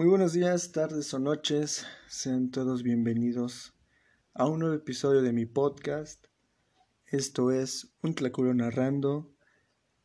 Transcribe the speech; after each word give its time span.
Muy 0.00 0.08
buenos 0.08 0.32
días, 0.32 0.72
tardes 0.72 1.12
o 1.12 1.18
noches, 1.18 1.84
sean 2.08 2.50
todos 2.50 2.82
bienvenidos 2.82 3.74
a 4.32 4.46
un 4.46 4.60
nuevo 4.60 4.74
episodio 4.74 5.20
de 5.20 5.34
mi 5.34 5.44
podcast. 5.44 6.24
Esto 7.04 7.52
es 7.52 7.92
Un 8.00 8.14
Tlaculo 8.14 8.54
Narrando 8.54 9.30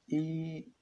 y 0.06 0.74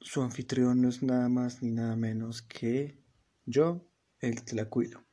su 0.00 0.22
anfitrión 0.22 0.80
no 0.80 0.88
es 0.88 1.02
nada 1.02 1.28
más 1.28 1.62
ni 1.62 1.72
nada 1.72 1.94
menos 1.94 2.40
que 2.40 2.98
yo, 3.44 3.86
el 4.20 4.44
Tlacuilo. 4.44 5.04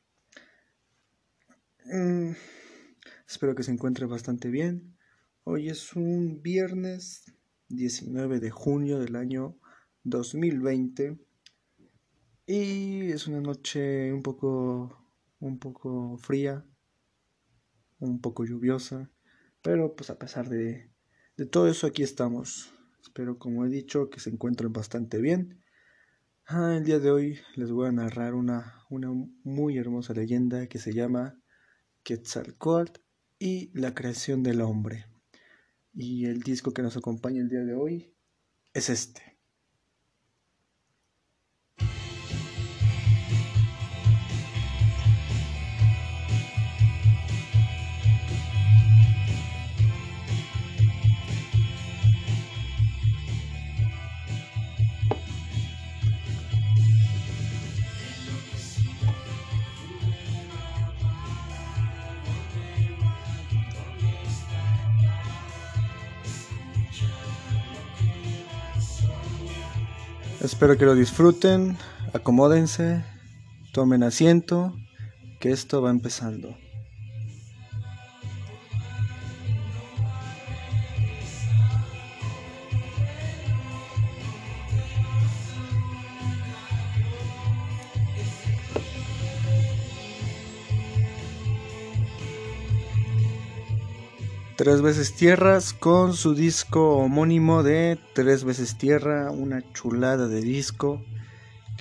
Mm, 1.84 2.30
espero 3.28 3.54
que 3.54 3.64
se 3.64 3.70
encuentre 3.70 4.06
bastante 4.06 4.48
bien. 4.48 4.96
Hoy 5.44 5.68
es 5.68 5.94
un 5.94 6.40
viernes 6.40 7.34
19 7.68 8.40
de 8.40 8.50
junio 8.50 8.98
del 8.98 9.14
año 9.14 9.58
2020 10.04 11.27
y 12.48 13.12
es 13.12 13.26
una 13.26 13.42
noche 13.42 14.10
un 14.10 14.22
poco 14.22 14.98
un 15.38 15.58
poco 15.58 16.16
fría, 16.16 16.64
un 17.98 18.20
poco 18.20 18.44
lluviosa, 18.44 19.10
pero 19.62 19.94
pues 19.94 20.08
a 20.10 20.18
pesar 20.18 20.48
de, 20.48 20.90
todo 21.50 21.68
eso 21.68 21.86
aquí 21.86 22.02
estamos. 22.02 22.72
Espero 23.02 23.38
como 23.38 23.64
he 23.64 23.68
dicho 23.68 24.08
que 24.10 24.18
se 24.18 24.30
encuentren 24.30 24.72
bastante 24.72 25.18
bien. 25.18 25.62
Ah, 26.46 26.74
el 26.76 26.84
día 26.84 26.98
de 26.98 27.10
hoy 27.10 27.38
les 27.54 27.70
voy 27.70 27.88
a 27.88 27.92
narrar 27.92 28.34
una, 28.34 28.82
una 28.88 29.12
muy 29.44 29.76
hermosa 29.76 30.14
leyenda 30.14 30.66
que 30.68 30.78
se 30.78 30.94
llama 30.94 31.38
Quetzalcoatl 32.02 33.00
y 33.38 33.70
la 33.78 33.94
creación 33.94 34.42
del 34.42 34.62
hombre. 34.62 35.04
Y 35.92 36.24
el 36.24 36.40
disco 36.40 36.72
que 36.72 36.82
nos 36.82 36.96
acompaña 36.96 37.42
el 37.42 37.48
día 37.48 37.60
de 37.60 37.74
hoy 37.74 38.14
es 38.72 38.88
este. 38.88 39.27
Espero 70.40 70.78
que 70.78 70.84
lo 70.84 70.94
disfruten, 70.94 71.76
acomódense, 72.14 73.04
tomen 73.72 74.04
asiento, 74.04 74.72
que 75.40 75.50
esto 75.50 75.82
va 75.82 75.90
empezando. 75.90 76.56
Tres 94.68 94.82
veces 94.82 95.14
tierras 95.14 95.72
con 95.72 96.12
su 96.12 96.34
disco 96.34 96.98
homónimo 96.98 97.62
de 97.62 97.98
Tres 98.14 98.44
veces 98.44 98.76
tierra, 98.76 99.30
una 99.30 99.62
chulada 99.72 100.28
de 100.28 100.42
disco 100.42 101.02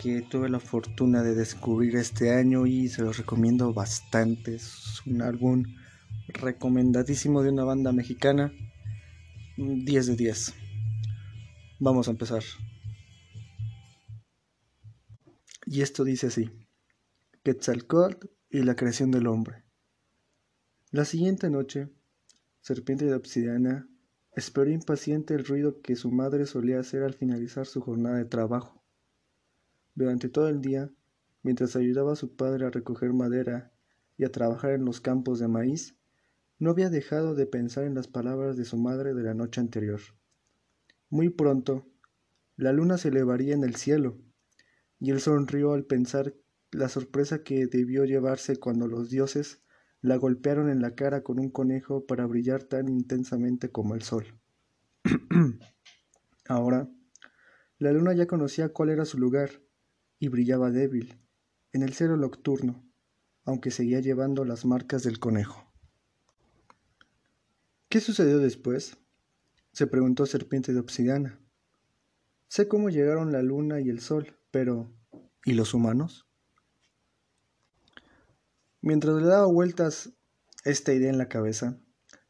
que 0.02 0.22
tuve 0.22 0.48
la 0.48 0.62
fortuna 0.62 1.22
de 1.22 1.36
descubrir 1.36 1.98
este 1.98 2.34
año 2.34 2.66
y 2.66 2.88
se 2.88 3.02
los 3.02 3.18
recomiendo 3.18 3.74
bastante. 3.74 4.56
Es 4.56 5.02
un 5.06 5.22
álbum 5.22 5.66
recomendadísimo 6.30 7.44
de 7.44 7.50
una 7.50 7.66
banda 7.66 7.92
mexicana. 7.92 8.54
10 9.58 10.06
de 10.06 10.16
10. 10.16 10.54
Vamos 11.82 12.08
a 12.08 12.12
empezar. 12.12 12.44
Y 15.66 15.82
esto 15.82 16.06
dice 16.06 16.28
así: 16.28 16.50
Quetzalcoatl 17.44 18.28
y 18.50 18.64
la 18.64 18.78
creación 18.78 19.12
del 19.12 19.28
hombre. 19.28 19.66
La 20.92 21.04
siguiente 21.04 21.50
noche 21.50 21.97
serpiente 22.68 23.06
de 23.06 23.14
obsidiana, 23.14 23.88
esperó 24.36 24.70
impaciente 24.70 25.34
el 25.34 25.46
ruido 25.46 25.82
que 25.82 25.96
su 25.96 26.12
madre 26.12 26.46
solía 26.46 26.82
hacer 26.82 27.02
al 27.04 27.14
finalizar 27.14 27.66
su 27.66 27.80
jornada 27.80 28.18
de 28.18 28.26
trabajo. 28.26 28.84
Durante 29.96 30.28
todo 30.28 30.50
el 30.50 30.60
día, 30.60 30.92
mientras 31.44 31.78
ayudaba 31.78 32.12
a 32.12 32.18
su 32.18 32.36
padre 32.36 32.66
a 32.66 32.70
recoger 32.70 33.14
madera 33.14 33.72
y 34.18 34.26
a 34.26 34.34
trabajar 34.34 34.72
en 34.72 34.84
los 34.84 35.00
campos 35.00 35.40
de 35.40 35.48
maíz, 35.48 35.96
no 36.60 36.72
había 36.72 36.90
dejado 36.90 37.36
de 37.36 37.46
pensar 37.46 37.86
en 37.86 37.96
las 37.96 38.10
palabras 38.10 38.58
de 38.58 38.66
su 38.66 38.76
madre 38.76 39.14
de 39.14 39.24
la 39.24 39.34
noche 39.34 39.62
anterior. 39.62 40.02
Muy 41.10 41.30
pronto, 41.30 41.88
la 42.58 42.74
luna 42.74 42.98
se 42.98 43.08
elevaría 43.08 43.56
en 43.56 43.64
el 43.64 43.78
cielo, 43.78 44.18
y 45.00 45.12
él 45.12 45.22
sonrió 45.22 45.72
al 45.72 45.86
pensar 45.86 46.36
la 46.72 46.90
sorpresa 46.90 47.44
que 47.44 47.66
debió 47.66 48.04
llevarse 48.04 48.58
cuando 48.58 48.88
los 48.88 49.10
dioses 49.10 49.62
la 50.02 50.18
golpearon 50.18 50.70
en 50.70 50.82
la 50.82 50.96
cara 50.96 51.24
con 51.24 51.40
un 51.40 51.50
conejo 51.50 52.06
para 52.06 52.26
brillar 52.26 52.64
tan 52.64 52.90
intensamente 52.90 53.70
como 53.70 53.96
el 53.96 54.02
sol. 54.02 54.40
Ahora, 56.48 56.90
la 57.80 57.92
luna 57.92 58.14
ya 58.14 58.28
conocía 58.28 58.70
cuál 58.70 58.90
era 58.90 59.06
su 59.06 59.18
lugar 59.18 59.62
y 60.20 60.30
brillaba 60.30 60.72
débil, 60.72 61.20
en 61.74 61.84
el 61.84 61.94
cielo 61.94 62.18
nocturno, 62.18 62.84
aunque 63.46 63.72
seguía 63.72 64.00
llevando 64.00 64.46
las 64.46 64.66
marcas 64.66 65.04
del 65.04 65.20
conejo. 65.20 65.64
¿Qué 67.90 68.02
sucedió 68.02 68.40
después? 68.40 68.98
se 69.72 69.88
preguntó 69.88 70.26
Serpiente 70.26 70.74
de 70.74 70.80
Obsidiana. 70.80 71.40
Sé 72.48 72.68
cómo 72.68 72.90
llegaron 72.90 73.32
la 73.32 73.44
luna 73.44 73.80
y 73.80 73.90
el 73.90 74.00
sol, 74.00 74.36
pero 74.50 74.92
¿y 75.46 75.54
los 75.54 75.74
humanos? 75.74 76.27
Mientras 78.82 79.16
le 79.16 79.28
daba 79.28 79.48
vueltas 79.48 80.14
esta 80.64 80.94
idea 80.94 81.10
en 81.10 81.18
la 81.18 81.30
cabeza, 81.30 81.80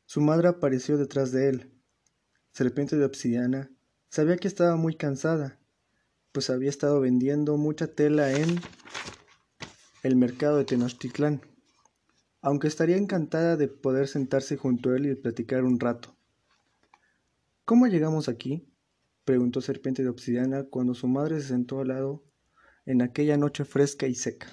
su 0.06 0.22
madre 0.22 0.48
apareció 0.48 0.98
detrás 0.98 1.32
de 1.32 1.50
él. 1.50 1.74
Serpiente 2.52 2.96
de 2.98 3.06
obsidiana 3.06 3.70
sabía 4.10 4.38
que 4.38 4.48
estaba 4.48 4.76
muy 4.78 4.96
cansada, 4.96 5.60
pues 6.32 6.50
había 6.50 6.70
estado 6.70 7.02
vendiendo 7.02 7.58
mucha 7.58 7.88
tela 7.88 8.32
en 8.32 8.62
el 10.04 10.16
mercado 10.16 10.58
de 10.58 10.66
Tenochtitlán, 10.66 11.42
aunque 12.42 12.68
estaría 12.68 12.98
encantada 12.98 13.58
de 13.58 13.68
poder 13.68 14.08
sentarse 14.08 14.56
junto 14.56 14.92
a 14.92 14.98
él 14.98 15.08
y 15.08 15.16
platicar 15.16 15.64
un 15.64 15.80
rato. 15.80 16.16
¿Cómo 17.66 17.88
llegamos 17.88 18.30
aquí? 18.30 18.72
preguntó 19.26 19.60
Serpiente 19.60 20.04
de 20.04 20.10
Obsidiana 20.10 20.64
cuando 20.64 20.94
su 20.94 21.08
madre 21.08 21.42
se 21.42 21.50
sentó 21.50 21.82
al 21.82 21.90
lado 21.90 22.24
en 22.86 23.02
aquella 23.02 23.36
noche 23.36 23.66
fresca 23.66 24.08
y 24.08 24.16
seca. 24.16 24.48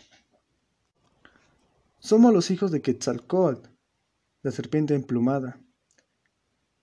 Somos 2.05 2.35
los 2.35 2.51
hijos 2.51 2.71
de 2.71 2.83
Quetzalcoatl, 2.83 3.71
la 4.43 4.51
serpiente 4.51 4.95
emplumada. 4.95 5.59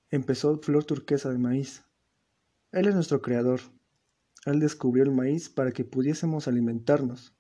Empezó 0.09 0.57
Flor 0.57 0.83
Turquesa 0.83 1.29
de 1.29 1.37
Maíz. 1.37 1.83
Él 2.71 2.87
es 2.87 2.95
nuestro 2.95 3.21
creador. 3.21 3.59
Él 4.47 4.59
descubrió 4.59 5.03
el 5.03 5.11
maíz 5.11 5.47
para 5.47 5.73
que 5.73 5.85
pudiésemos 5.85 6.47
alimentarnos. 6.47 7.35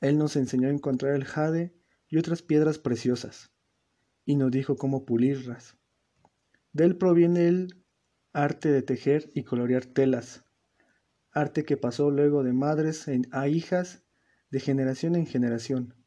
Él 0.00 0.18
nos 0.18 0.34
enseñó 0.34 0.66
a 0.66 0.72
encontrar 0.72 1.14
el 1.14 1.24
jade 1.24 1.72
y 2.08 2.18
otras 2.18 2.42
piedras 2.42 2.80
preciosas, 2.80 3.52
y 4.24 4.34
nos 4.34 4.50
dijo 4.50 4.74
cómo 4.74 5.04
pulirlas. 5.04 5.76
De 6.72 6.86
él 6.86 6.98
proviene 6.98 7.46
el 7.46 7.84
arte 8.32 8.72
de 8.72 8.82
tejer 8.82 9.30
y 9.32 9.44
colorear 9.44 9.86
telas, 9.86 10.44
arte 11.30 11.64
que 11.64 11.76
pasó 11.76 12.10
luego 12.10 12.42
de 12.42 12.52
madres 12.52 13.06
a 13.30 13.46
hijas 13.46 14.02
de 14.50 14.58
generación 14.58 15.14
en 15.14 15.26
generación 15.26 16.01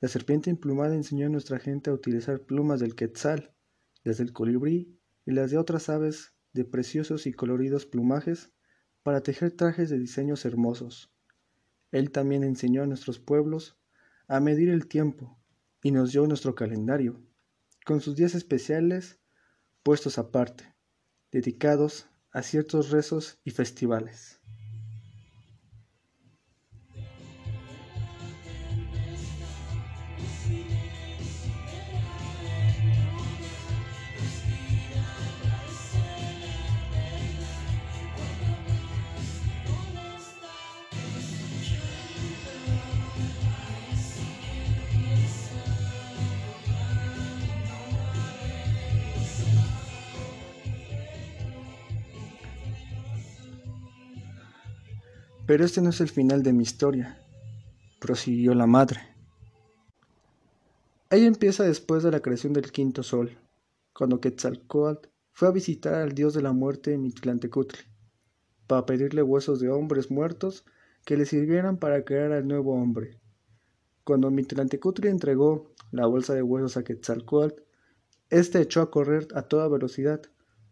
la 0.00 0.08
serpiente 0.08 0.50
emplumada 0.50 0.94
enseñó 0.94 1.26
a 1.26 1.30
nuestra 1.30 1.58
gente 1.58 1.90
a 1.90 1.92
utilizar 1.92 2.40
plumas 2.40 2.80
del 2.80 2.94
quetzal, 2.94 3.54
las 4.04 4.18
del 4.18 4.32
colibrí 4.32 4.98
y 5.26 5.32
las 5.32 5.50
de 5.50 5.58
otras 5.58 5.88
aves 5.88 6.34
de 6.52 6.64
preciosos 6.64 7.26
y 7.26 7.32
coloridos 7.32 7.86
plumajes 7.86 8.52
para 9.02 9.22
tejer 9.22 9.52
trajes 9.52 9.90
de 9.90 9.98
diseños 9.98 10.44
hermosos. 10.44 11.12
Él 11.90 12.10
también 12.10 12.44
enseñó 12.44 12.82
a 12.82 12.86
nuestros 12.86 13.18
pueblos 13.18 13.78
a 14.28 14.40
medir 14.40 14.68
el 14.68 14.86
tiempo 14.86 15.40
y 15.82 15.90
nos 15.90 16.12
dio 16.12 16.26
nuestro 16.26 16.54
calendario, 16.54 17.22
con 17.84 18.00
sus 18.00 18.14
días 18.14 18.34
especiales 18.34 19.18
puestos 19.82 20.18
aparte, 20.18 20.74
dedicados 21.32 22.06
a 22.30 22.42
ciertos 22.42 22.90
rezos 22.90 23.40
y 23.44 23.50
festivales. 23.50 24.37
Pero 55.48 55.64
este 55.64 55.80
no 55.80 55.88
es 55.88 56.02
el 56.02 56.10
final 56.10 56.42
de 56.42 56.52
mi 56.52 56.62
historia, 56.62 57.18
prosiguió 58.00 58.52
la 58.52 58.66
madre. 58.66 59.00
Ella 61.08 61.26
empieza 61.26 61.64
después 61.64 62.02
de 62.02 62.10
la 62.10 62.20
creación 62.20 62.52
del 62.52 62.70
quinto 62.70 63.02
sol, 63.02 63.38
cuando 63.94 64.20
Quetzalcoatl 64.20 65.08
fue 65.32 65.48
a 65.48 65.52
visitar 65.52 65.94
al 65.94 66.12
dios 66.12 66.34
de 66.34 66.42
la 66.42 66.52
muerte 66.52 66.98
Mictlantecutli, 66.98 67.80
para 68.66 68.84
pedirle 68.84 69.22
huesos 69.22 69.58
de 69.58 69.70
hombres 69.70 70.10
muertos 70.10 70.66
que 71.06 71.16
le 71.16 71.24
sirvieran 71.24 71.78
para 71.78 72.04
crear 72.04 72.32
al 72.32 72.46
nuevo 72.46 72.74
hombre. 72.74 73.18
Cuando 74.04 74.30
Mictlantecutli 74.30 75.08
entregó 75.08 75.72
la 75.92 76.04
bolsa 76.04 76.34
de 76.34 76.42
huesos 76.42 76.76
a 76.76 76.84
Quetzalcoatl, 76.84 77.62
éste 78.28 78.60
echó 78.60 78.82
a 78.82 78.90
correr 78.90 79.26
a 79.34 79.40
toda 79.40 79.66
velocidad, 79.68 80.20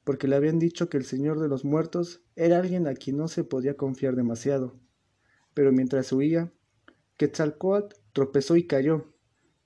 porque 0.06 0.29
le 0.29 0.37
habían 0.37 0.61
dicho 0.61 0.88
que 0.88 0.99
el 0.99 1.05
señor 1.05 1.41
de 1.41 1.49
los 1.49 1.64
muertos 1.64 2.23
era 2.37 2.58
alguien 2.58 2.87
a 2.87 2.94
quien 2.94 3.17
no 3.17 3.26
se 3.26 3.43
podía 3.43 3.76
confiar 3.76 4.14
demasiado. 4.14 4.79
Pero 5.53 5.73
mientras 5.73 6.12
huía, 6.12 6.53
Quetzalcoatl 7.17 7.97
tropezó 8.12 8.55
y 8.55 8.69
cayó, 8.69 9.12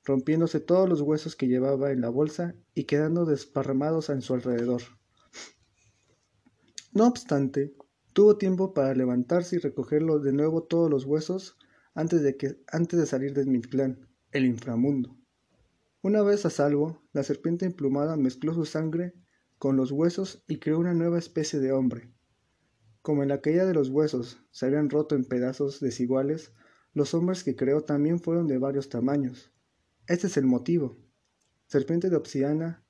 rompiéndose 0.02 0.58
todos 0.58 0.88
los 0.88 1.02
huesos 1.02 1.37
que 1.37 1.46
llevaba 1.46 1.92
en 1.92 2.00
la 2.00 2.08
bolsa 2.08 2.54
y 2.72 2.84
quedando 2.84 3.26
desparramados 3.26 4.08
en 4.08 4.22
su 4.22 4.32
alrededor. 4.32 4.81
No 6.94 7.06
obstante, 7.06 7.75
tuvo 8.14 8.38
tiempo 8.38 8.72
para 8.72 8.94
levantarse 8.94 9.56
y 9.56 9.58
recogerlo 9.58 10.20
de 10.20 10.32
nuevo 10.32 10.62
todos 10.62 10.90
los 10.90 11.04
huesos 11.04 11.58
antes 11.92 12.22
de, 12.22 13.06
salir 13.06 13.34
de 13.34 13.44
Mictlán, 13.44 14.08
el 14.32 14.46
inframundo. 14.46 15.14
Una 16.00 16.22
vez 16.22 16.46
a 16.46 16.50
salvo, 16.50 17.02
la 17.12 17.25
serpiente 17.25 17.66
emplumada 17.66 18.16
mezcló 18.16 18.54
su 18.54 18.64
sangre 18.64 19.12
con 19.60 19.76
los 19.76 19.92
huesos 19.92 20.42
y 20.48 20.58
creó 20.58 20.78
una 20.78 20.94
nueva 20.94 21.18
especie 21.18 21.60
de 21.60 21.70
hombre. 21.70 22.10
Como 23.02 23.22
en 23.22 23.28
la 23.28 23.42
caída 23.42 23.66
de 23.66 23.74
los 23.74 23.90
huesos 23.90 24.38
se 24.50 24.64
habían 24.64 24.88
roto 24.88 25.14
en 25.14 25.26
pedazos 25.26 25.80
desiguales, 25.80 26.54
los 26.94 27.12
hombres 27.12 27.44
que 27.44 27.56
creó 27.56 27.82
también 27.82 28.20
fueron 28.20 28.46
de 28.46 28.56
varios 28.56 28.88
tamaños, 28.88 29.52
este 30.06 30.28
es 30.28 30.38
el 30.38 30.46
motivo. 30.46 30.96
Serpiente 31.66 32.08
de 32.08 32.16
obsidiana, 32.16 32.86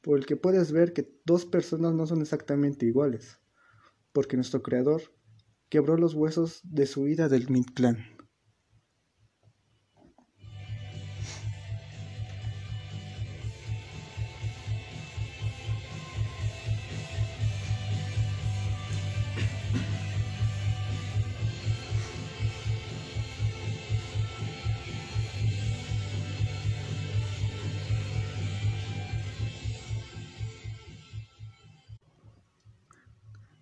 por 0.00 0.18
el 0.18 0.24
que 0.24 0.36
puedes 0.36 0.72
ver 0.72 0.94
que 0.94 1.20
dos 1.26 1.44
personas 1.44 1.92
no 1.92 2.06
son 2.06 2.22
exactamente 2.22 2.86
iguales, 2.86 3.38
porque 4.12 4.36
nuestro 4.36 4.62
creador 4.62 5.02
quebró 5.68 5.98
los 5.98 6.14
huesos 6.14 6.62
de 6.64 6.86
su 6.86 7.06
ira 7.06 7.28
del 7.28 7.50
Mictlán. 7.50 8.17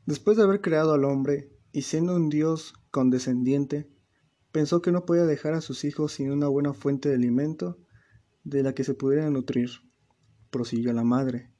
Después 0.06 0.37
de 0.37 0.44
haber 0.44 0.61
creado 0.61 0.94
al 0.94 1.05
hombre 1.05 1.50
y 1.73 1.82
siendo 1.82 2.14
un 2.14 2.29
Dios 2.29 2.75
condescendiente, 2.93 3.91
pensó 4.53 4.81
que 4.81 4.93
no 4.93 5.05
podía 5.05 5.25
dejar 5.25 5.55
a 5.55 5.61
sus 5.61 5.82
hijos 5.82 6.12
sin 6.12 6.31
una 6.31 6.47
buena 6.47 6.75
fuente 6.75 7.08
de 7.08 7.17
alimento 7.17 7.81
de 8.44 8.62
la 8.62 8.73
que 8.73 8.85
se 8.85 8.94
pudieran 8.94 9.32
nutrir. 9.32 9.69
Prosiguió 10.50 10.93
la 10.93 11.03
madre. 11.03 11.50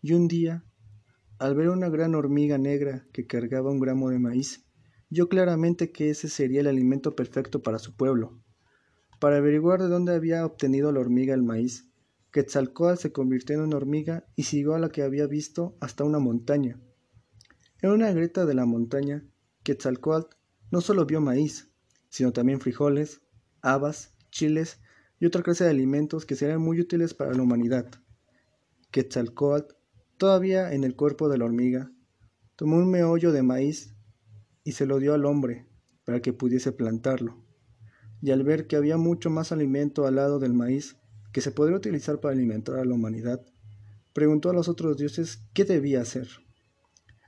Y 0.00 0.14
un 0.14 0.26
día, 0.26 0.64
al 1.38 1.54
ver 1.54 1.68
una 1.68 1.90
gran 1.90 2.16
hormiga 2.16 2.58
negra 2.58 3.06
que 3.12 3.28
cargaba 3.28 3.70
un 3.70 3.78
gramo 3.78 4.10
de 4.10 4.18
maíz, 4.18 4.66
vio 5.08 5.28
claramente 5.28 5.92
que 5.92 6.10
ese 6.10 6.28
sería 6.28 6.60
el 6.60 6.66
alimento 6.66 7.14
perfecto 7.14 7.62
para 7.62 7.78
su 7.78 7.94
pueblo. 7.94 8.42
Para 9.20 9.36
averiguar 9.36 9.80
de 9.80 9.86
dónde 9.86 10.12
había 10.12 10.44
obtenido 10.44 10.90
la 10.90 10.98
hormiga 10.98 11.34
el 11.34 11.44
maíz, 11.44 11.88
Quetzalcóatl 12.32 13.00
se 13.00 13.12
convirtió 13.12 13.54
en 13.54 13.62
una 13.62 13.76
hormiga 13.76 14.26
y 14.34 14.42
siguió 14.42 14.74
a 14.74 14.80
la 14.80 14.88
que 14.88 15.02
había 15.02 15.28
visto 15.28 15.76
hasta 15.80 16.02
una 16.02 16.18
montaña 16.18 16.80
en 17.82 17.90
una 17.90 18.12
grieta 18.12 18.46
de 18.46 18.54
la 18.54 18.64
montaña, 18.64 19.24
Quetzalcoatl 19.64 20.36
no 20.70 20.80
solo 20.80 21.04
vio 21.04 21.20
maíz, 21.20 21.70
sino 22.08 22.32
también 22.32 22.60
frijoles, 22.60 23.22
habas, 23.60 24.14
chiles 24.30 24.80
y 25.18 25.26
otra 25.26 25.42
clase 25.42 25.64
de 25.64 25.70
alimentos 25.70 26.24
que 26.24 26.36
serían 26.36 26.60
muy 26.60 26.80
útiles 26.80 27.12
para 27.12 27.34
la 27.34 27.42
humanidad. 27.42 27.90
Quetzalcoatl, 28.92 29.74
todavía 30.16 30.72
en 30.72 30.84
el 30.84 30.94
cuerpo 30.94 31.28
de 31.28 31.38
la 31.38 31.44
hormiga, 31.44 31.90
tomó 32.54 32.76
un 32.76 32.88
meollo 32.88 33.32
de 33.32 33.42
maíz 33.42 33.96
y 34.62 34.72
se 34.72 34.86
lo 34.86 35.00
dio 35.00 35.12
al 35.14 35.24
hombre 35.24 35.66
para 36.04 36.20
que 36.20 36.32
pudiese 36.32 36.70
plantarlo. 36.70 37.44
Y 38.20 38.30
al 38.30 38.44
ver 38.44 38.68
que 38.68 38.76
había 38.76 38.96
mucho 38.96 39.28
más 39.28 39.50
alimento 39.50 40.06
al 40.06 40.16
lado 40.16 40.38
del 40.38 40.54
maíz 40.54 40.96
que 41.32 41.40
se 41.40 41.50
podría 41.50 41.78
utilizar 41.78 42.20
para 42.20 42.34
alimentar 42.34 42.78
a 42.78 42.84
la 42.84 42.94
humanidad, 42.94 43.44
preguntó 44.12 44.50
a 44.50 44.52
los 44.52 44.68
otros 44.68 44.96
dioses 44.96 45.48
qué 45.52 45.64
debía 45.64 46.02
hacer. 46.02 46.28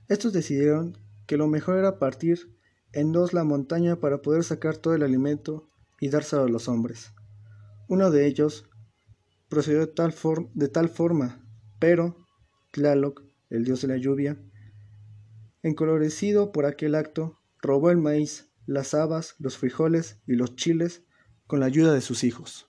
Estos 0.08 0.32
decidieron 0.32 0.98
que 1.26 1.36
lo 1.36 1.46
mejor 1.46 1.78
era 1.78 1.98
partir 1.98 2.54
en 2.92 3.12
dos 3.12 3.32
la 3.32 3.44
montaña 3.44 3.96
para 3.96 4.20
poder 4.20 4.44
sacar 4.44 4.76
todo 4.76 4.94
el 4.94 5.02
alimento 5.02 5.68
y 5.98 6.10
dárselo 6.10 6.42
a 6.42 6.48
los 6.48 6.68
hombres. 6.68 7.12
Uno 7.88 8.10
de 8.10 8.26
ellos 8.26 8.68
procedió 9.48 9.80
de 9.80 10.68
tal, 10.68 10.88
forma, 10.88 11.46
pero 11.78 12.16
Tlaloc, 12.72 13.22
el 13.50 13.64
dios 13.64 13.82
de 13.82 13.88
la 13.88 13.96
lluvia, 13.96 14.38
encolorecido 15.62 16.52
por 16.52 16.66
aquel 16.66 16.94
acto, 16.94 17.38
robó 17.62 17.90
el 17.90 17.98
maíz, 17.98 18.50
las 18.66 18.94
habas, 18.94 19.36
los 19.38 19.56
frijoles 19.56 20.20
y 20.26 20.34
los 20.34 20.56
chiles 20.56 21.04
con 21.46 21.60
la 21.60 21.66
ayuda 21.66 21.94
de 21.94 22.00
sus 22.00 22.24
hijos. 22.24 22.68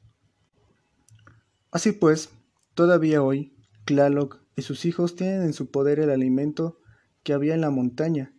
Así 1.71 1.91
pues, 1.91 2.29
todavía 2.73 3.21
hoy, 3.21 3.57
Tlaloc 3.85 4.39
y 4.55 4.61
sus 4.61 4.85
hijos 4.85 5.15
tienen 5.15 5.41
en 5.43 5.53
su 5.53 5.71
poder 5.71 5.99
el 5.99 6.09
alimento 6.09 6.79
que 7.25 7.33
había 7.33 7.55
en 7.55 7.61
la 7.61 7.71
montaña, 7.71 8.33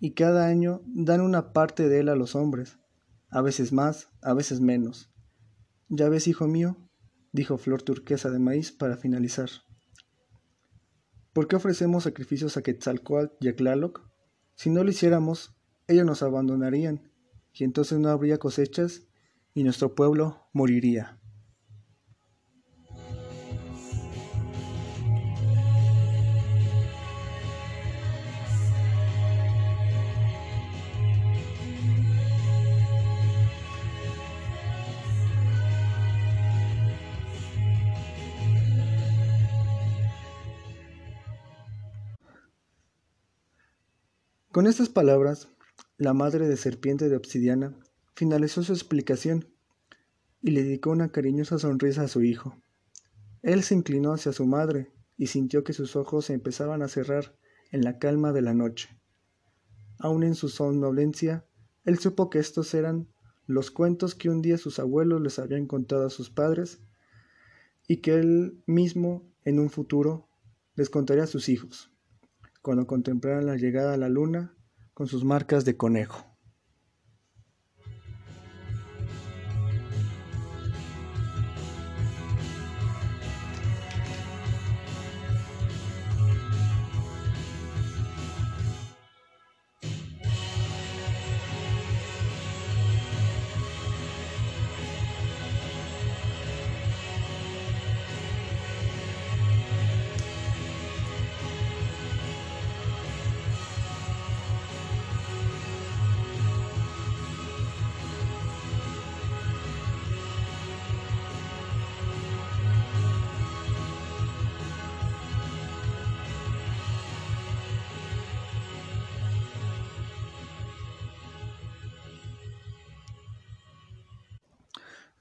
y 0.00 0.14
cada 0.14 0.46
año 0.46 0.82
dan 0.86 1.20
una 1.20 1.52
parte 1.52 1.88
de 1.88 2.00
él 2.00 2.08
a 2.08 2.16
los 2.16 2.34
hombres, 2.34 2.78
a 3.28 3.42
veces 3.42 3.72
más, 3.72 4.08
a 4.22 4.32
veces 4.32 4.60
menos. 4.60 5.12
Ya 5.88 6.08
ves, 6.08 6.26
hijo 6.26 6.48
mío, 6.48 6.76
dijo 7.30 7.58
Flor 7.58 7.82
Turquesa 7.82 8.30
de 8.30 8.38
Maíz 8.38 8.72
para 8.72 8.96
finalizar. 8.96 9.50
¿Por 11.34 11.46
qué 11.46 11.56
ofrecemos 11.56 12.04
sacrificios 12.04 12.56
a 12.56 12.62
Quetzalcoatl 12.62 13.36
y 13.40 13.48
a 13.48 13.54
Tlaloc? 13.54 14.00
Si 14.54 14.70
no 14.70 14.82
lo 14.82 14.90
hiciéramos, 14.90 15.54
ellos 15.86 16.06
nos 16.06 16.22
abandonarían, 16.22 17.12
y 17.52 17.64
entonces 17.64 17.98
no 17.98 18.08
habría 18.08 18.38
cosechas 18.38 19.06
y 19.52 19.62
nuestro 19.62 19.94
pueblo 19.94 20.48
moriría. 20.54 21.21
Con 44.52 44.66
estas 44.66 44.90
palabras, 44.90 45.48
la 45.96 46.12
madre 46.12 46.46
de 46.46 46.58
serpiente 46.58 47.08
de 47.08 47.16
obsidiana 47.16 47.74
finalizó 48.14 48.62
su 48.62 48.74
explicación 48.74 49.48
y 50.42 50.50
le 50.50 50.62
dedicó 50.62 50.90
una 50.90 51.10
cariñosa 51.10 51.58
sonrisa 51.58 52.02
a 52.02 52.08
su 52.08 52.22
hijo. 52.22 52.62
Él 53.40 53.62
se 53.62 53.74
inclinó 53.74 54.12
hacia 54.12 54.34
su 54.34 54.44
madre 54.44 54.92
y 55.16 55.28
sintió 55.28 55.64
que 55.64 55.72
sus 55.72 55.96
ojos 55.96 56.26
se 56.26 56.34
empezaban 56.34 56.82
a 56.82 56.88
cerrar 56.88 57.34
en 57.70 57.82
la 57.82 57.98
calma 57.98 58.34
de 58.34 58.42
la 58.42 58.52
noche. 58.52 58.90
Aun 59.98 60.22
en 60.22 60.34
su 60.34 60.50
somnolencia, 60.50 61.46
él 61.86 61.98
supo 61.98 62.28
que 62.28 62.38
estos 62.38 62.74
eran 62.74 63.08
los 63.46 63.70
cuentos 63.70 64.14
que 64.14 64.28
un 64.28 64.42
día 64.42 64.58
sus 64.58 64.78
abuelos 64.78 65.22
les 65.22 65.38
habían 65.38 65.66
contado 65.66 66.04
a 66.04 66.10
sus 66.10 66.28
padres 66.28 66.82
y 67.88 68.02
que 68.02 68.16
él 68.16 68.62
mismo 68.66 69.32
en 69.46 69.58
un 69.58 69.70
futuro 69.70 70.28
les 70.74 70.90
contaría 70.90 71.24
a 71.24 71.26
sus 71.26 71.48
hijos 71.48 71.91
cuando 72.62 72.86
contemplaran 72.86 73.46
la 73.46 73.56
llegada 73.56 73.94
a 73.94 73.98
la 73.98 74.08
luna 74.08 74.56
con 74.94 75.08
sus 75.08 75.24
marcas 75.24 75.64
de 75.64 75.76
conejo. 75.76 76.31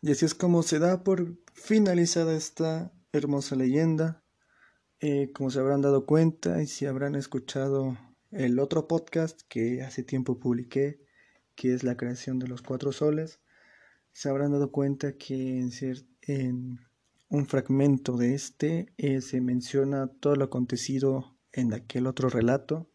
Y 0.02 0.12
así 0.12 0.26
es 0.26 0.34
como 0.34 0.64
se 0.64 0.80
da 0.80 1.04
por 1.04 1.38
finalizada 1.54 2.36
esta 2.36 2.92
hermosa 3.12 3.56
leyenda. 3.56 4.24
Eh, 5.00 5.32
como 5.34 5.50
se 5.50 5.60
habrán 5.60 5.82
dado 5.82 6.06
cuenta 6.06 6.62
y 6.62 6.68
si 6.68 6.86
habrán 6.86 7.16
escuchado 7.16 7.98
el 8.32 8.60
otro 8.60 8.88
podcast 8.88 9.42
que 9.48 9.82
hace 9.82 10.04
tiempo 10.04 10.40
publiqué, 10.40 11.02
que 11.56 11.74
es 11.74 11.84
la 11.84 11.98
creación 11.98 12.40
de 12.40 12.48
los 12.48 12.62
cuatro 12.62 12.92
soles, 12.92 13.40
se 14.12 14.30
habrán 14.30 14.52
dado 14.52 14.72
cuenta 14.72 15.18
que 15.18 15.60
en, 15.60 15.72
en 16.22 16.80
un 17.30 17.46
fragmento 17.46 18.18
de 18.18 18.36
este 18.36 18.94
eh, 18.98 19.22
se 19.22 19.40
menciona 19.42 20.08
todo 20.08 20.36
lo 20.36 20.46
acontecido 20.46 21.38
en 21.52 21.74
aquel 21.74 22.08
otro 22.08 22.30
relato 22.30 22.92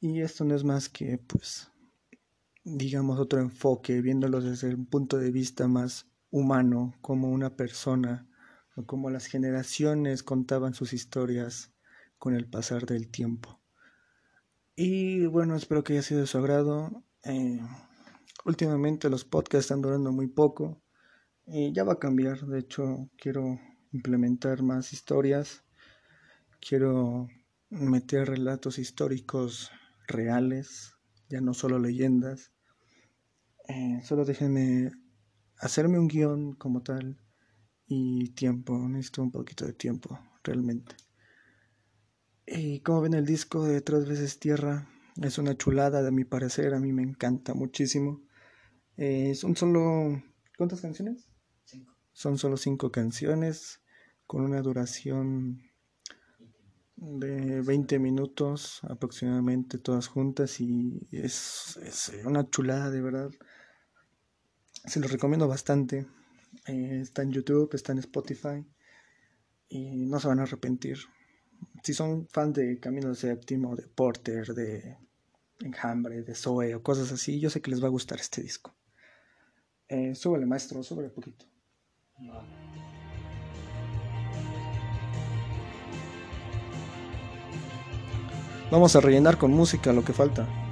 y 0.00 0.20
esto 0.20 0.44
no 0.44 0.54
es 0.54 0.64
más 0.64 0.88
que 0.88 1.18
pues 1.18 1.70
digamos 2.64 3.18
otro 3.18 3.40
enfoque 3.40 4.00
viéndolo 4.00 4.40
desde 4.40 4.74
un 4.74 4.86
punto 4.86 5.18
de 5.18 5.30
vista 5.30 5.68
más 5.68 6.09
humano 6.30 6.94
como 7.00 7.30
una 7.30 7.56
persona 7.56 8.28
o 8.76 8.86
como 8.86 9.10
las 9.10 9.26
generaciones 9.26 10.22
contaban 10.22 10.74
sus 10.74 10.92
historias 10.92 11.72
con 12.18 12.34
el 12.34 12.48
pasar 12.48 12.86
del 12.86 13.10
tiempo. 13.10 13.60
Y 14.76 15.26
bueno 15.26 15.56
espero 15.56 15.84
que 15.84 15.94
haya 15.94 16.02
sido 16.02 16.20
de 16.20 16.26
su 16.26 16.38
agrado. 16.38 17.04
Eh, 17.24 17.60
últimamente 18.44 19.10
los 19.10 19.24
podcasts 19.24 19.66
están 19.66 19.82
durando 19.82 20.12
muy 20.12 20.28
poco. 20.28 20.82
Y 21.46 21.72
ya 21.72 21.84
va 21.84 21.94
a 21.94 21.98
cambiar, 21.98 22.46
de 22.46 22.60
hecho 22.60 23.10
quiero 23.18 23.58
implementar 23.92 24.62
más 24.62 24.92
historias, 24.92 25.64
quiero 26.60 27.28
meter 27.70 28.28
relatos 28.28 28.78
históricos 28.78 29.70
reales, 30.06 30.94
ya 31.28 31.40
no 31.40 31.54
solo 31.54 31.78
leyendas. 31.78 32.52
Eh, 33.68 34.00
solo 34.04 34.24
déjenme 34.24 34.92
hacerme 35.60 35.98
un 35.98 36.08
guion 36.08 36.54
como 36.54 36.82
tal 36.82 37.18
y 37.86 38.30
tiempo, 38.30 38.78
necesito 38.88 39.22
un 39.22 39.30
poquito 39.30 39.66
de 39.66 39.72
tiempo 39.72 40.18
realmente. 40.42 40.96
Y 42.46 42.80
como 42.80 43.02
ven 43.02 43.14
el 43.14 43.26
disco 43.26 43.64
de 43.64 43.80
Tres 43.80 44.08
veces 44.08 44.38
Tierra, 44.38 44.88
es 45.22 45.38
una 45.38 45.56
chulada 45.56 46.02
de 46.02 46.10
mi 46.10 46.24
parecer, 46.24 46.74
a 46.74 46.80
mí 46.80 46.92
me 46.92 47.02
encanta 47.02 47.54
muchísimo. 47.54 48.22
Eh, 48.96 49.34
son 49.34 49.56
solo... 49.56 50.22
¿Cuántas 50.56 50.80
canciones? 50.80 51.28
Son 52.12 52.38
solo 52.38 52.56
cinco 52.56 52.90
canciones 52.90 53.80
con 54.26 54.42
una 54.42 54.60
duración 54.62 55.62
de 56.96 57.62
20 57.62 57.98
minutos 57.98 58.80
aproximadamente 58.82 59.78
todas 59.78 60.06
juntas 60.06 60.60
y 60.60 61.08
es, 61.12 61.80
una 62.24 62.48
chulada 62.50 62.90
de 62.90 63.00
verdad. 63.00 63.30
Se 64.84 65.00
los 65.00 65.10
recomiendo 65.10 65.46
bastante. 65.46 66.06
Eh, 66.66 67.00
está 67.02 67.22
en 67.22 67.32
YouTube, 67.32 67.74
está 67.74 67.92
en 67.92 67.98
Spotify 67.98 68.64
y 69.68 70.06
no 70.06 70.18
se 70.18 70.28
van 70.28 70.40
a 70.40 70.42
arrepentir. 70.42 70.98
Si 71.82 71.94
son 71.94 72.26
fans 72.28 72.54
de 72.54 72.80
Camino 72.80 73.14
Séptimo, 73.14 73.76
de 73.76 73.86
Porter, 73.86 74.54
de 74.54 74.96
Enjambre, 75.60 76.22
de 76.22 76.34
Zoe 76.34 76.74
o 76.74 76.82
cosas 76.82 77.12
así, 77.12 77.38
yo 77.38 77.50
sé 77.50 77.60
que 77.60 77.70
les 77.70 77.82
va 77.82 77.86
a 77.86 77.90
gustar 77.90 78.18
este 78.18 78.42
disco. 78.42 78.74
Eh, 79.88 80.14
súbele, 80.14 80.46
maestro, 80.46 80.82
súbele 80.82 81.10
poquito. 81.10 81.46
Vamos 88.70 88.94
a 88.94 89.00
rellenar 89.00 89.36
con 89.36 89.52
música 89.52 89.92
lo 89.92 90.04
que 90.04 90.12
falta. 90.12 90.69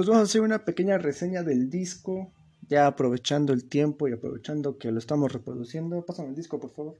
Pues 0.00 0.08
vamos 0.08 0.22
a 0.22 0.30
hacer 0.30 0.40
una 0.40 0.64
pequeña 0.64 0.96
reseña 0.96 1.42
del 1.42 1.68
disco, 1.68 2.32
ya 2.62 2.86
aprovechando 2.86 3.52
el 3.52 3.68
tiempo 3.68 4.08
y 4.08 4.14
aprovechando 4.14 4.78
que 4.78 4.90
lo 4.90 4.98
estamos 4.98 5.30
reproduciendo. 5.30 6.02
Pásame 6.06 6.30
el 6.30 6.34
disco, 6.34 6.58
por 6.58 6.70
favor. 6.70 6.98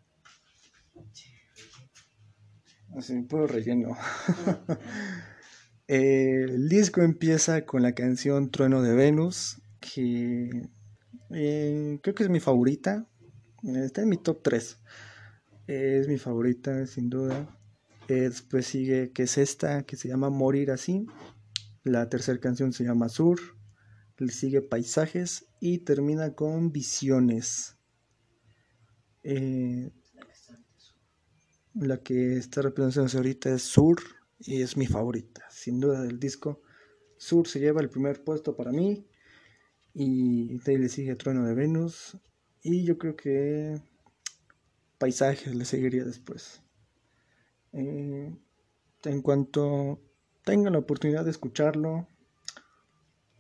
Así, 2.95 3.23
puro 3.23 3.47
relleno. 3.47 3.97
el 5.87 6.69
disco 6.69 7.01
empieza 7.01 7.65
con 7.65 7.81
la 7.81 7.95
canción 7.95 8.51
Trueno 8.51 8.83
de 8.83 8.93
Venus, 8.93 9.63
que 9.81 10.69
eh, 11.31 11.99
creo 12.03 12.15
que 12.15 12.23
es 12.25 12.29
mi 12.29 12.41
favorita. 12.41 13.09
Está 13.63 14.03
en 14.03 14.11
mi 14.11 14.19
top 14.19 14.43
3. 14.43 14.79
es 15.69 16.07
mi 16.07 16.19
favorita, 16.19 16.85
sin 16.85 17.09
duda. 17.09 17.49
después 18.09 18.67
sigue, 18.67 19.11
que 19.13 19.23
es 19.23 19.39
esta, 19.39 19.85
que 19.85 19.97
se 19.97 20.09
llama 20.09 20.29
Morir 20.29 20.71
así. 20.71 21.07
La 21.83 22.11
tercera 22.11 22.39
canción 22.39 22.75
se 22.75 22.85
llama 22.85 23.09
Sur, 23.09 23.41
le 24.19 24.31
sigue 24.31 24.61
Paisajes 24.61 25.47
y 25.61 25.79
termina 25.79 26.35
con 26.35 26.73
Visiones. 26.73 27.79
Eh, 29.23 29.91
la 31.75 32.03
que 32.03 32.37
está 32.37 32.61
representándose 32.61 33.17
ahorita 33.17 33.55
es 33.55 33.63
Sur 33.63 33.99
y 34.39 34.61
es 34.61 34.77
mi 34.77 34.87
favorita, 34.87 35.47
sin 35.51 35.81
duda 35.81 36.03
del 36.03 36.21
disco. 36.21 36.61
Sur 37.17 37.49
se 37.49 37.61
lleva 37.61 37.81
el 37.81 37.89
primer 37.89 38.25
puesto 38.25 38.55
para 38.57 38.73
mí 38.73 39.07
y 39.95 40.59
de 40.59 40.79
le 40.79 40.91
sigue 40.91 41.17
Trueno 41.17 41.47
de 41.47 41.55
Venus 41.55 42.19
y 42.63 42.85
yo 42.85 42.99
creo 42.99 43.17
que 43.17 43.81
Paisajes 44.99 45.55
le 45.55 45.65
seguiría 45.65 46.05
después. 46.05 46.61
Eh, 47.73 48.37
en 49.05 49.23
cuanto 49.23 50.10
tengan 50.51 50.73
la 50.73 50.81
oportunidad 50.81 51.25
de 51.25 51.31
escucharlo. 51.31 52.09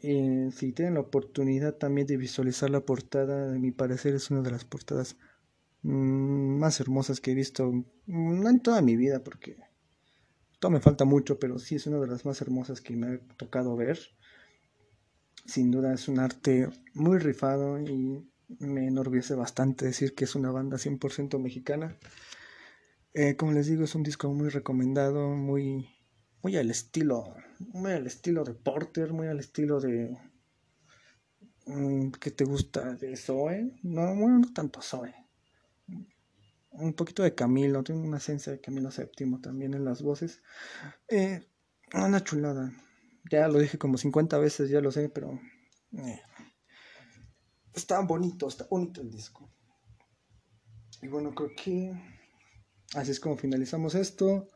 Eh, 0.00 0.50
si 0.54 0.70
tienen 0.70 0.94
la 0.94 1.00
oportunidad 1.00 1.74
también 1.74 2.06
de 2.06 2.16
visualizar 2.16 2.70
la 2.70 2.82
portada, 2.82 3.50
de 3.50 3.58
mi 3.58 3.72
parecer 3.72 4.14
es 4.14 4.30
una 4.30 4.42
de 4.42 4.52
las 4.52 4.64
portadas 4.64 5.16
mm, 5.82 6.58
más 6.60 6.78
hermosas 6.78 7.20
que 7.20 7.32
he 7.32 7.34
visto, 7.34 7.72
mm, 7.72 8.40
no 8.42 8.48
en 8.48 8.60
toda 8.60 8.80
mi 8.80 8.94
vida, 8.94 9.24
porque 9.24 9.56
todo 10.60 10.70
me 10.70 10.78
falta 10.78 11.04
mucho, 11.04 11.40
pero 11.40 11.58
sí 11.58 11.74
es 11.74 11.88
una 11.88 11.98
de 11.98 12.06
las 12.06 12.24
más 12.24 12.40
hermosas 12.42 12.80
que 12.80 12.94
me 12.94 13.06
ha 13.08 13.18
tocado 13.36 13.74
ver. 13.74 13.98
Sin 15.46 15.72
duda 15.72 15.92
es 15.92 16.06
un 16.06 16.20
arte 16.20 16.68
muy 16.94 17.18
rifado 17.18 17.80
y 17.80 18.24
me 18.60 18.86
enorgullece 18.86 19.34
bastante 19.34 19.86
decir 19.86 20.14
que 20.14 20.26
es 20.26 20.36
una 20.36 20.52
banda 20.52 20.78
100% 20.78 21.40
mexicana. 21.40 21.98
Eh, 23.14 23.34
como 23.34 23.50
les 23.50 23.66
digo, 23.66 23.82
es 23.82 23.96
un 23.96 24.04
disco 24.04 24.32
muy 24.32 24.48
recomendado, 24.48 25.30
muy 25.30 25.88
muy 26.42 26.56
al 26.56 26.70
estilo, 26.70 27.34
muy 27.58 27.92
al 27.92 28.06
estilo 28.06 28.44
de 28.44 28.54
Porter, 28.54 29.12
muy 29.12 29.26
al 29.26 29.40
estilo 29.40 29.80
de 29.80 30.16
mm, 31.66 32.10
¿qué 32.12 32.30
te 32.30 32.44
gusta 32.44 32.94
de 32.94 33.16
Zoe? 33.16 33.78
No, 33.82 34.14
bueno, 34.14 34.38
no 34.38 34.52
tanto 34.52 34.80
Zoe. 34.80 35.14
Un 36.72 36.94
poquito 36.94 37.22
de 37.22 37.34
Camilo, 37.34 37.82
tiene 37.82 38.02
una 38.02 38.18
esencia 38.18 38.52
de 38.52 38.60
Camilo 38.60 38.90
Séptimo 38.90 39.40
también 39.40 39.74
en 39.74 39.84
las 39.84 40.02
voces. 40.02 40.42
Eh, 41.08 41.46
una 41.92 42.22
chulada. 42.22 42.72
Ya 43.30 43.48
lo 43.48 43.58
dije 43.58 43.76
como 43.76 43.98
50 43.98 44.38
veces, 44.38 44.70
ya 44.70 44.80
lo 44.80 44.90
sé, 44.92 45.08
pero 45.08 45.38
eh, 45.92 46.20
está 47.74 48.00
bonito, 48.00 48.48
está 48.48 48.66
bonito 48.70 49.00
el 49.02 49.10
disco. 49.10 49.50
Y 51.02 51.08
bueno, 51.08 51.34
creo 51.34 51.50
que 51.56 51.92
así 52.94 53.10
es 53.10 53.20
como 53.20 53.36
finalizamos 53.36 53.94
esto. 53.94 54.48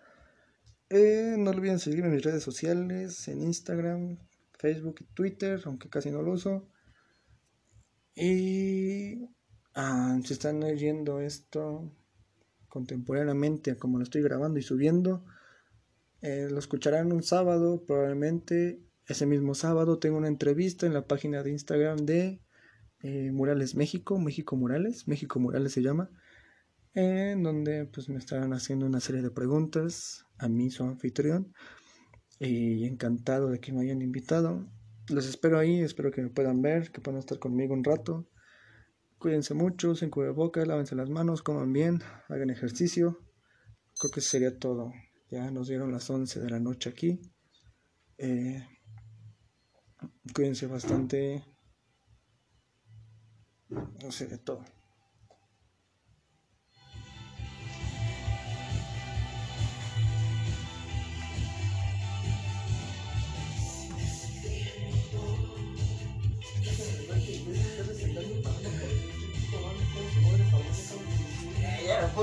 Eh, 0.96 1.34
no 1.36 1.50
olviden 1.50 1.80
seguirme 1.80 2.06
en 2.06 2.14
mis 2.14 2.22
redes 2.22 2.44
sociales, 2.44 3.26
en 3.26 3.42
Instagram, 3.42 4.16
Facebook 4.52 4.98
y 5.00 5.04
Twitter, 5.12 5.60
aunque 5.64 5.88
casi 5.88 6.12
no 6.12 6.22
lo 6.22 6.30
uso. 6.30 6.68
Y 8.14 9.28
ah, 9.74 10.16
si 10.24 10.34
están 10.34 10.62
oyendo 10.62 11.18
esto 11.18 11.90
contemporáneamente, 12.68 13.76
como 13.76 13.98
lo 13.98 14.04
estoy 14.04 14.22
grabando 14.22 14.60
y 14.60 14.62
subiendo, 14.62 15.24
eh, 16.22 16.46
lo 16.48 16.60
escucharán 16.60 17.10
un 17.10 17.24
sábado, 17.24 17.84
probablemente 17.84 18.80
ese 19.08 19.26
mismo 19.26 19.56
sábado 19.56 19.98
tengo 19.98 20.16
una 20.16 20.28
entrevista 20.28 20.86
en 20.86 20.94
la 20.94 21.08
página 21.08 21.42
de 21.42 21.50
Instagram 21.50 22.06
de 22.06 22.40
eh, 23.00 23.32
Murales 23.32 23.74
México, 23.74 24.20
México 24.20 24.54
Murales, 24.54 25.08
México 25.08 25.40
Murales 25.40 25.72
se 25.72 25.82
llama 25.82 26.08
en 26.94 27.42
donde 27.42 27.86
pues 27.86 28.08
me 28.08 28.18
estaban 28.18 28.52
haciendo 28.52 28.86
una 28.86 29.00
serie 29.00 29.22
de 29.22 29.30
preguntas 29.30 30.26
a 30.38 30.48
mí, 30.48 30.70
su 30.70 30.84
anfitrión, 30.84 31.52
y 32.38 32.86
encantado 32.86 33.50
de 33.50 33.60
que 33.60 33.72
me 33.72 33.82
hayan 33.82 34.02
invitado. 34.02 34.66
Los 35.08 35.26
espero 35.26 35.58
ahí, 35.58 35.80
espero 35.80 36.10
que 36.10 36.22
me 36.22 36.30
puedan 36.30 36.62
ver, 36.62 36.90
que 36.90 37.00
puedan 37.00 37.18
estar 37.18 37.38
conmigo 37.38 37.74
un 37.74 37.84
rato, 37.84 38.28
Cuídense 39.24 39.54
mucho, 39.54 39.94
sin 39.94 40.10
cubrebocas, 40.10 40.68
lávense 40.68 40.94
las 40.94 41.08
manos, 41.08 41.42
coman 41.42 41.72
bien, 41.72 42.02
hagan 42.28 42.50
ejercicio. 42.50 43.18
Creo 43.98 44.10
que 44.10 44.20
sería 44.20 44.58
todo. 44.58 44.92
Ya 45.30 45.50
nos 45.50 45.68
dieron 45.68 45.90
las 45.92 46.10
11 46.10 46.40
de 46.40 46.50
la 46.50 46.60
noche 46.60 46.90
aquí. 46.90 47.18
Eh, 48.18 48.62
cuídense 50.34 50.66
bastante. 50.66 51.42
No 53.70 54.12
sé, 54.12 54.26
de 54.26 54.36
todo. 54.36 54.62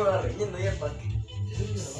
Ya, 0.01 0.07
puro 0.07 0.21
relleno 0.21 0.57
ya 0.57 0.71
para 0.79 0.93
qué. 0.97 1.90